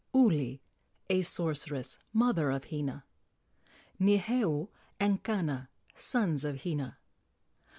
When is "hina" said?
2.71-3.05, 6.63-6.97